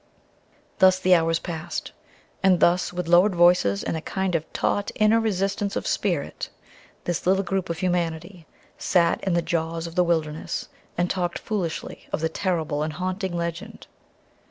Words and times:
Thus 0.79 0.97
the 0.97 1.13
hours 1.13 1.37
passed; 1.37 1.91
and 2.41 2.59
thus, 2.59 2.91
with 2.91 3.07
lowered 3.07 3.35
voices 3.35 3.83
and 3.83 3.95
a 3.95 4.01
kind 4.01 4.33
of 4.33 4.51
taut 4.51 4.89
inner 4.95 5.19
resistance 5.19 5.75
of 5.75 5.85
spirit, 5.85 6.49
this 7.03 7.27
little 7.27 7.43
group 7.43 7.69
of 7.69 7.77
humanity 7.77 8.47
sat 8.79 9.23
in 9.23 9.33
the 9.35 9.43
jaws 9.43 9.85
of 9.85 9.93
the 9.93 10.03
wilderness 10.03 10.69
and 10.97 11.07
talked 11.07 11.37
foolishly 11.37 12.07
of 12.11 12.19
the 12.19 12.29
terrible 12.29 12.81
and 12.81 12.93
haunting 12.93 13.37
legend. 13.37 13.85